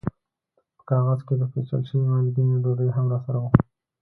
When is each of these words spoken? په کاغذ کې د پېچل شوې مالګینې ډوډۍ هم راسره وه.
په 0.75 0.81
کاغذ 0.89 1.19
کې 1.27 1.35
د 1.37 1.43
پېچل 1.51 1.81
شوې 1.89 2.03
مالګینې 2.11 2.57
ډوډۍ 2.63 2.89
هم 2.95 3.05
راسره 3.13 3.37
وه. 3.43 3.49